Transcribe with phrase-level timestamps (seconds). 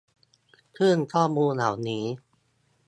[0.79, 2.05] ซึ่งข้อมูลเหล่านี้